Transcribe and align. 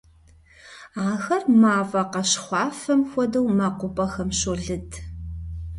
Ахэр 1.09 1.43
мафӀэ 1.61 2.03
къащхъуафэм 2.11 3.01
хуэдэу 3.09 3.47
мэкъупӀэхэм 3.57 4.29
щолыд. 4.39 4.89